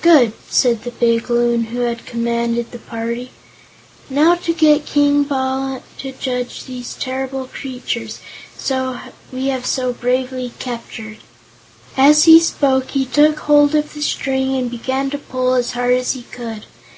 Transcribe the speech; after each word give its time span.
"Good!" 0.00 0.32
said 0.48 0.82
the 0.84 0.92
big 0.92 1.28
Loon 1.28 1.64
who 1.64 1.80
had 1.80 2.06
commanded 2.06 2.70
the 2.70 2.78
party. 2.78 3.32
"Now 4.08 4.34
to 4.34 4.54
get 4.54 4.86
King 4.86 5.24
Bal 5.24 5.82
to 5.98 6.12
judge 6.12 6.64
these 6.64 6.94
terrible 6.94 7.44
creatures 7.44 8.18
we 9.30 9.48
have 9.48 9.66
so 9.66 9.92
bravely 9.92 10.54
captured." 10.58 11.18
As 11.98 12.24
he 12.24 12.40
spoke 12.40 12.92
he 12.92 13.04
took 13.04 13.40
hold 13.40 13.74
of 13.74 13.92
the 13.92 14.00
string 14.00 14.56
and 14.56 14.70
began 14.70 15.10
to 15.10 15.18
pull 15.18 15.52
as 15.52 15.72
hard 15.72 15.92
as 15.96 16.12
he 16.12 16.22
could. 16.22 16.64